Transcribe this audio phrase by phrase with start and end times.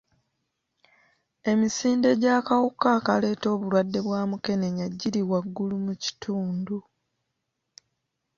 [1.51, 6.77] Emisinde gy'akawuka akaleeta obulwadde bwa mukenenya giri waggulu mu kitundu.